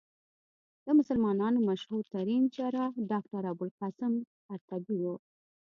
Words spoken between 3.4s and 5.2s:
ابوالقاسم قرطبي وو.